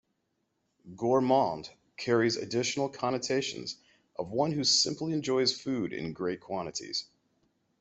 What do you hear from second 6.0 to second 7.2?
great quantities.